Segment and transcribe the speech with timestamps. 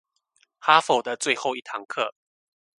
[0.57, 2.11] 哈佛的最後一堂課